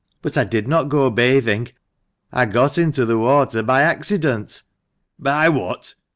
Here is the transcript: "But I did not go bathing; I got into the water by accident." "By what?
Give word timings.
"But 0.23 0.35
I 0.35 0.45
did 0.45 0.67
not 0.67 0.89
go 0.89 1.11
bathing; 1.11 1.67
I 2.33 2.47
got 2.47 2.79
into 2.79 3.05
the 3.05 3.19
water 3.19 3.61
by 3.61 3.83
accident." 3.83 4.63
"By 5.19 5.47
what? 5.47 5.93